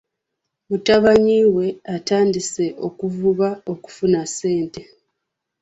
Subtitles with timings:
[0.69, 1.65] Mutabani we
[1.95, 4.81] atandise okuvuba okufuna ssente.